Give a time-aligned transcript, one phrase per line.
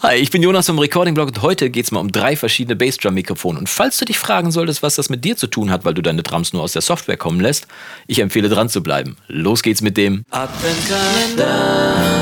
[0.00, 2.76] Hi, ich bin Jonas vom Recording Blog und heute geht es mal um drei verschiedene
[2.76, 3.58] Bassdrum-Mikrofone.
[3.58, 6.02] Und falls du dich fragen solltest, was das mit dir zu tun hat, weil du
[6.02, 7.66] deine Drums nur aus der Software kommen lässt,
[8.06, 9.16] ich empfehle dran zu bleiben.
[9.26, 11.46] Los geht's mit dem Adventkalender.
[11.46, 12.17] Tag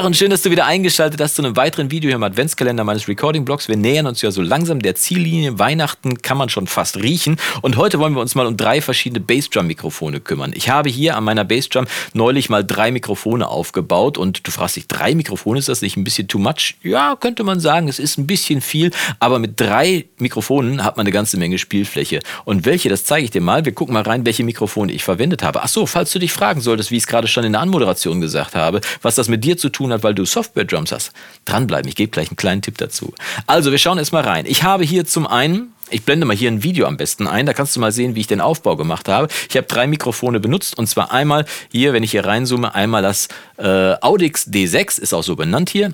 [0.00, 3.08] und schön, dass du wieder eingeschaltet hast zu einem weiteren Video hier im Adventskalender meines
[3.08, 3.68] Recording-Blogs.
[3.68, 5.58] Wir nähern uns ja so langsam der Ziellinie.
[5.58, 7.36] Weihnachten kann man schon fast riechen.
[7.60, 10.52] Und heute wollen wir uns mal um drei verschiedene Bassdrum-Mikrofone kümmern.
[10.56, 14.16] Ich habe hier an meiner Bassdrum neulich mal drei Mikrofone aufgebaut.
[14.16, 16.76] Und du fragst dich, drei Mikrofone, ist das nicht ein bisschen too much?
[16.82, 18.92] Ja, könnte man sagen, es ist ein bisschen viel.
[19.20, 22.20] Aber mit drei Mikrofonen hat man eine ganze Menge Spielfläche.
[22.46, 23.66] Und welche, das zeige ich dir mal.
[23.66, 25.62] Wir gucken mal rein, welche Mikrofone ich verwendet habe.
[25.62, 28.22] Ach so, falls du dich fragen solltest, wie ich es gerade schon in der Anmoderation
[28.22, 31.12] gesagt habe, was das mit dir zu tun tun hat, weil du Software-Drums hast.
[31.44, 33.12] Dranbleiben, ich gebe gleich einen kleinen Tipp dazu.
[33.46, 34.44] Also, wir schauen erst mal rein.
[34.46, 37.52] Ich habe hier zum einen ich blende mal hier ein Video am besten ein, da
[37.52, 39.28] kannst du mal sehen, wie ich den Aufbau gemacht habe.
[39.50, 43.28] Ich habe drei Mikrofone benutzt und zwar einmal hier, wenn ich hier reinzoome, einmal das
[43.58, 45.92] äh, Audix D6, ist auch so benannt hier.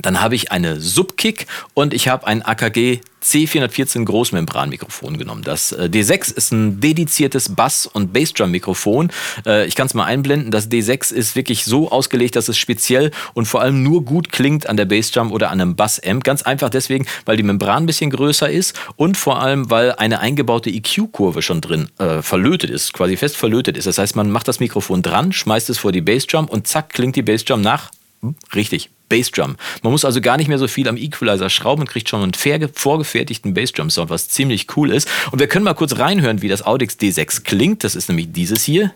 [0.00, 5.42] Dann habe ich eine Subkick und ich habe ein AKG C414 Großmembranmikrofon genommen.
[5.42, 9.10] Das äh, D6 ist ein dediziertes Bass- und Bassdrum-Mikrofon.
[9.46, 10.50] Äh, ich kann es mal einblenden.
[10.50, 14.68] Das D6 ist wirklich so ausgelegt, dass es speziell und vor allem nur gut klingt
[14.68, 16.24] an der Bassdrum oder an einem Bass-Amp.
[16.24, 20.20] Ganz einfach deswegen, weil die Membran ein bisschen größer ist und vor allem, weil eine
[20.20, 23.86] eingebaute EQ-Kurve schon drin äh, verlötet ist, quasi fest verlötet ist.
[23.86, 27.14] Das heißt, man macht das Mikrofon dran, schmeißt es vor die Bassdrum und zack, klingt
[27.14, 27.90] die Bassdrum nach.
[28.22, 29.56] Hm, richtig, Bassdrum.
[29.82, 32.72] Man muss also gar nicht mehr so viel am Equalizer schrauben und kriegt schon einen
[32.72, 35.08] vorgefertigten Bassdrum-Sound, was ziemlich cool ist.
[35.32, 37.84] Und wir können mal kurz reinhören, wie das Audix D6 klingt.
[37.84, 38.94] Das ist nämlich dieses hier.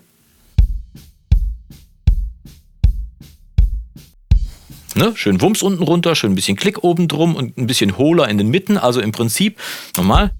[4.94, 5.12] Ne?
[5.14, 8.38] Schön Wumms unten runter, schön ein bisschen Klick oben drum und ein bisschen hohler in
[8.38, 8.78] den Mitten.
[8.78, 9.58] Also im Prinzip
[9.96, 10.33] nochmal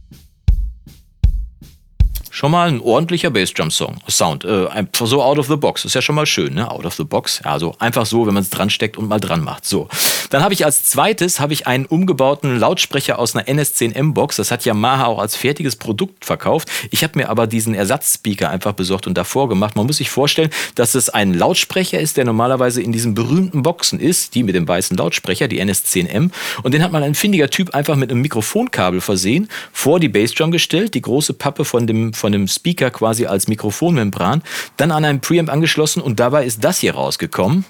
[2.37, 4.45] schon mal ein ordentlicher Bassdrum-Song, Sound.
[4.45, 5.87] Äh, so out of the box.
[5.87, 6.71] Ist ja schon mal schön, ne?
[6.71, 7.41] Out of the box.
[7.43, 9.65] Ja, so einfach so, wenn man es dran steckt und mal dran macht.
[9.65, 9.89] So.
[10.29, 14.37] Dann habe ich als zweites habe ich einen umgebauten Lautsprecher aus einer NS10M-Box.
[14.37, 16.69] Das hat Yamaha auch als fertiges Produkt verkauft.
[16.91, 19.75] Ich habe mir aber diesen Ersatzspeaker einfach besorgt und davor gemacht.
[19.75, 23.99] Man muss sich vorstellen, dass es ein Lautsprecher ist, der normalerweise in diesen berühmten Boxen
[23.99, 26.31] ist, die mit dem weißen Lautsprecher, die NS10M.
[26.63, 30.51] Und den hat man ein findiger Typ einfach mit einem Mikrofonkabel versehen, vor die Bassdrum
[30.51, 34.43] gestellt, die große Pappe von dem, von von dem Speaker quasi als Mikrofonmembran,
[34.77, 37.65] dann an einen Preamp angeschlossen und dabei ist das hier rausgekommen.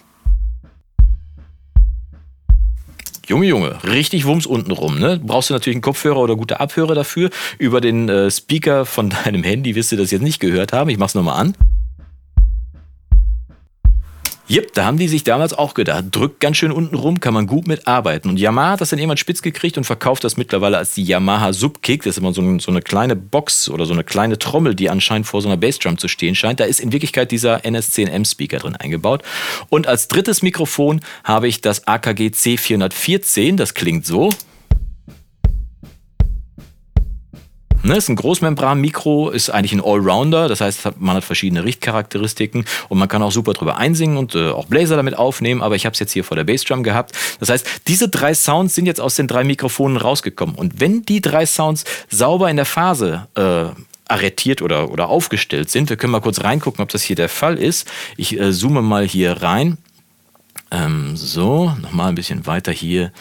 [3.26, 4.98] Junge, Junge, richtig Wumms unten rum.
[4.98, 5.20] Ne?
[5.22, 7.28] Brauchst du natürlich einen Kopfhörer oder gute Abhörer dafür.
[7.58, 10.88] Über den äh, Speaker von deinem Handy wirst du das jetzt nicht gehört haben.
[10.88, 11.54] Ich mach's nochmal an.
[14.48, 17.48] Jep, da haben die sich damals auch gedacht, drückt ganz schön unten rum, kann man
[17.48, 18.30] gut mitarbeiten.
[18.30, 21.52] Und Yamaha hat das dann irgendwann spitz gekriegt und verkauft das mittlerweile als die Yamaha
[21.52, 22.04] Subkick.
[22.04, 24.88] Das ist immer so, ein, so, eine kleine Box oder so eine kleine Trommel, die
[24.88, 26.60] anscheinend vor so einer Bassdrum zu stehen scheint.
[26.60, 29.22] Da ist in Wirklichkeit dieser NS10M Speaker drin eingebaut.
[29.68, 33.56] Und als drittes Mikrofon habe ich das AKG C414.
[33.56, 34.30] Das klingt so.
[37.86, 42.98] Ne, ist ein Großmembran-Mikro, ist eigentlich ein Allrounder, das heißt, man hat verschiedene Richtcharakteristiken und
[42.98, 45.92] man kann auch super drüber einsingen und äh, auch Bläser damit aufnehmen, aber ich habe
[45.92, 47.12] es jetzt hier vor der Bassdrum gehabt.
[47.38, 51.20] Das heißt, diese drei Sounds sind jetzt aus den drei Mikrofonen rausgekommen und wenn die
[51.20, 53.66] drei Sounds sauber in der Phase äh,
[54.08, 57.56] arretiert oder, oder aufgestellt sind, wir können mal kurz reingucken, ob das hier der Fall
[57.56, 57.86] ist.
[58.16, 59.78] Ich äh, zoome mal hier rein.
[60.72, 63.12] Ähm, so, nochmal ein bisschen weiter hier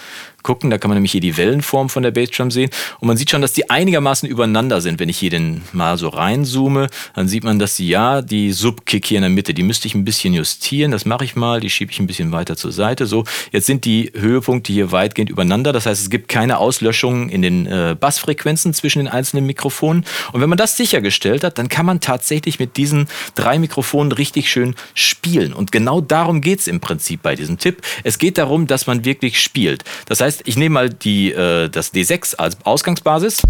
[0.46, 0.70] gucken.
[0.70, 2.70] Da kann man nämlich hier die Wellenform von der Bassdrum sehen.
[3.00, 5.00] Und man sieht schon, dass die einigermaßen übereinander sind.
[5.00, 9.08] Wenn ich hier den mal so reinzoome, dann sieht man, dass die, ja, die Subkick
[9.08, 10.92] hier in der Mitte, die müsste ich ein bisschen justieren.
[10.92, 11.60] Das mache ich mal.
[11.60, 13.08] Die schiebe ich ein bisschen weiter zur Seite.
[13.08, 15.74] So, jetzt sind die Höhepunkte hier weitgehend übereinander.
[15.74, 20.06] Das heißt, es gibt keine Auslöschungen in den äh, Bassfrequenzen zwischen den einzelnen Mikrofonen.
[20.32, 24.52] Und wenn man das sichergestellt hat, dann kann man tatsächlich mit diesen drei Mikrofonen richtig
[24.52, 25.54] schön spielen.
[25.54, 27.82] Und genau darum geht es im Prinzip bei diesem Tipp.
[28.04, 29.84] Es geht darum, dass man wirklich spielt.
[30.06, 33.42] Das heißt, heißt, ich nehme mal die, äh, das D6 als Ausgangsbasis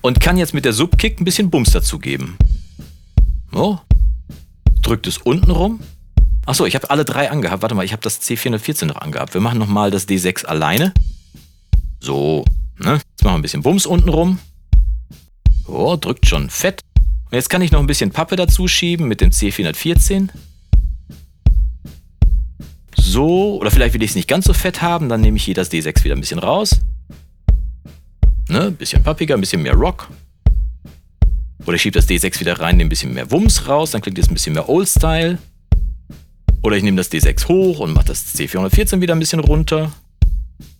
[0.00, 2.36] und kann jetzt mit der Subkick ein bisschen Bums dazugeben.
[3.52, 3.80] So.
[4.80, 5.80] Drückt es unten rum.
[6.44, 7.62] Achso, ich habe alle drei angehabt.
[7.62, 9.34] Warte mal, ich habe das C414 noch angehabt.
[9.34, 10.92] Wir machen nochmal das D6 alleine.
[12.00, 12.44] So,
[12.78, 12.94] ne?
[12.94, 14.38] Jetzt machen wir ein bisschen Bums unten rum.
[15.68, 16.80] Oh, drückt schon fett.
[17.30, 20.30] Und jetzt kann ich noch ein bisschen Pappe dazu schieben mit dem C414
[23.12, 25.54] so, oder vielleicht will ich es nicht ganz so fett haben, dann nehme ich hier
[25.54, 26.80] das D6 wieder ein bisschen raus.
[28.48, 30.08] Ne, bisschen pappiger, ein bisschen mehr Rock.
[31.66, 34.18] Oder ich schiebe das D6 wieder rein, nehme ein bisschen mehr Wumms raus, dann klingt
[34.18, 35.38] es ein bisschen mehr Old-Style.
[36.62, 39.92] Oder ich nehme das D6 hoch und mache das C414 wieder ein bisschen runter.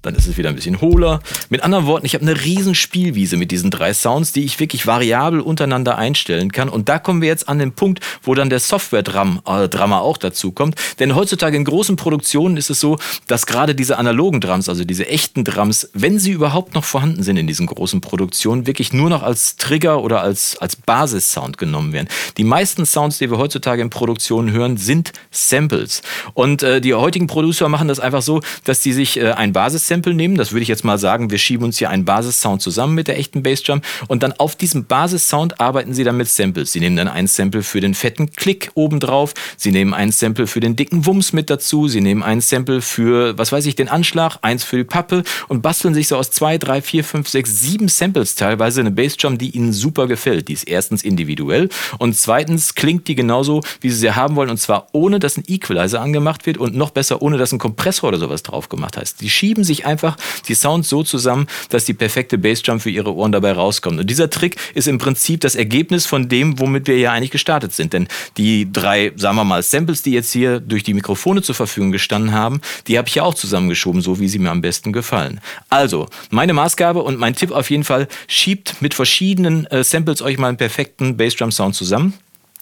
[0.02, 1.20] Dann ist es wieder ein bisschen hohler.
[1.48, 4.86] Mit anderen Worten, ich habe eine riesen Spielwiese mit diesen drei Sounds, die ich wirklich
[4.86, 6.68] variabel untereinander einstellen kann.
[6.68, 10.52] Und da kommen wir jetzt an den Punkt, wo dann der Software-Drummer äh, auch dazu
[10.52, 10.74] kommt.
[10.98, 15.06] Denn heutzutage in großen Produktionen ist es so, dass gerade diese analogen Drums, also diese
[15.06, 19.22] echten Drums, wenn sie überhaupt noch vorhanden sind in diesen großen Produktionen, wirklich nur noch
[19.22, 22.08] als Trigger oder als, als Basissound genommen werden.
[22.36, 26.02] Die meisten Sounds, die wir heutzutage in Produktionen hören, sind Samples.
[26.34, 29.91] Und äh, die heutigen Producer machen das einfach so, dass sie sich äh, ein Basis
[29.92, 30.36] Sample nehmen.
[30.36, 33.18] Das würde ich jetzt mal sagen, wir schieben uns hier einen Basissound zusammen mit der
[33.18, 36.72] echten Bassdrum und dann auf diesem Basissound arbeiten sie dann mit Samples.
[36.72, 40.60] Sie nehmen dann ein Sample für den fetten Klick obendrauf, sie nehmen ein Sample für
[40.60, 44.38] den dicken Wumms mit dazu, sie nehmen ein Sample für, was weiß ich, den Anschlag,
[44.40, 47.88] eins für die Pappe und basteln sich so aus zwei, drei, vier, fünf, sechs, sieben
[47.88, 50.48] Samples teilweise eine Bassdrum, die ihnen super gefällt.
[50.48, 51.68] Die ist erstens individuell
[51.98, 55.44] und zweitens klingt die genauso, wie sie sie haben wollen und zwar ohne, dass ein
[55.46, 59.20] Equalizer angemacht wird und noch besser, ohne dass ein Kompressor oder sowas drauf gemacht heißt.
[59.20, 60.16] Die schieben sich einfach
[60.48, 64.00] die Sounds so zusammen, dass die perfekte Bassdrum für ihre Ohren dabei rauskommt.
[64.00, 67.72] Und dieser Trick ist im Prinzip das Ergebnis von dem, womit wir ja eigentlich gestartet
[67.72, 67.92] sind.
[67.92, 71.92] Denn die drei, sagen wir mal, Samples, die jetzt hier durch die Mikrofone zur Verfügung
[71.92, 75.40] gestanden haben, die habe ich ja auch zusammengeschoben, so wie sie mir am besten gefallen.
[75.68, 80.38] Also, meine Maßgabe und mein Tipp auf jeden Fall, schiebt mit verschiedenen äh, Samples euch
[80.38, 82.14] mal einen perfekten Bassdrum-Sound zusammen.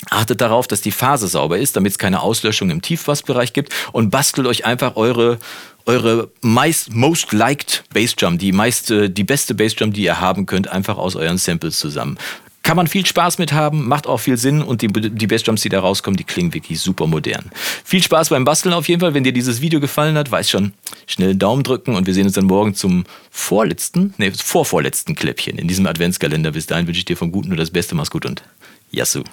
[0.09, 4.11] Achtet darauf, dass die Phase sauber ist, damit es keine Auslöschung im Tiefbassbereich gibt und
[4.11, 5.39] bastelt euch einfach eure
[5.87, 10.99] eure meist, most liked Bassdrum, die meist, die beste Bassdrum, die ihr haben könnt, einfach
[10.99, 12.19] aus euren Samples zusammen.
[12.63, 15.71] Kann man viel Spaß mit haben, macht auch viel Sinn und die, die Bassdrums, die
[15.71, 17.51] da rauskommen, die klingen wirklich super modern.
[17.85, 19.15] Viel Spaß beim Basteln auf jeden Fall.
[19.15, 20.75] Wenn dir dieses Video gefallen hat, weiß schon,
[21.07, 25.69] schnell Daumen drücken und wir sehen uns dann morgen zum vorletzten, nee, vorvorletzten Kläppchen in
[25.69, 26.53] diesem Adventskalender.
[26.53, 27.95] Bis dahin wünsche ich dir vom Guten nur das Beste.
[27.95, 28.43] Mach's gut und
[28.91, 29.25] Yassou.